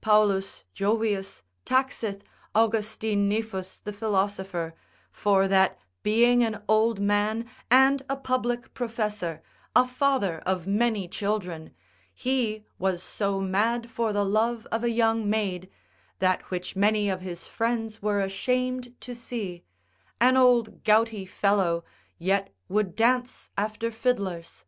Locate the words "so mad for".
13.04-14.12